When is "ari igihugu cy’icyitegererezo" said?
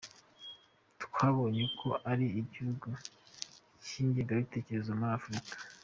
2.11-4.91